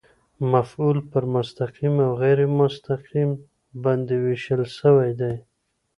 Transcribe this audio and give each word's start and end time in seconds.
مفعول 0.53 0.97
پر 1.09 1.23
مستقیم 1.35 1.95
او 2.05 2.11
غېر 2.21 2.39
مستقیم 2.59 3.29
باندي 3.83 4.17
وېشل 4.23 4.61
سوی 4.77 5.11
دئ. 5.19 5.35